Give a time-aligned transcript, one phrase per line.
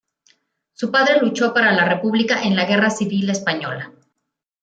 [0.73, 3.93] Su padre luchó para la república en la Guerra Civil Española.